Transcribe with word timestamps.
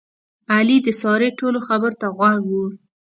علي 0.53 0.77
د 0.83 0.87
سارې 1.01 1.29
ټولو 1.39 1.59
خبرو 1.67 1.99
ته 2.01 2.07
غوږ 2.17 2.43
و. 2.51 2.55